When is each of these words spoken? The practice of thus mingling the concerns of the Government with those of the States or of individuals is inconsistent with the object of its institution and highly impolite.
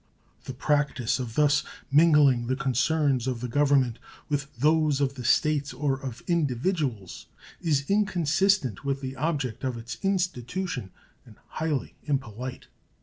The 0.45 0.55
practice 0.55 1.19
of 1.19 1.35
thus 1.35 1.63
mingling 1.91 2.47
the 2.47 2.55
concerns 2.55 3.27
of 3.27 3.39
the 3.39 3.47
Government 3.47 3.99
with 4.29 4.47
those 4.57 4.99
of 4.99 5.13
the 5.13 5.23
States 5.23 5.75
or 5.75 5.93
of 6.01 6.23
individuals 6.25 7.27
is 7.61 7.87
inconsistent 7.87 8.83
with 8.83 9.01
the 9.01 9.15
object 9.15 9.63
of 9.63 9.77
its 9.77 9.99
institution 10.01 10.89
and 11.23 11.35
highly 11.49 11.93
impolite. 12.05 12.65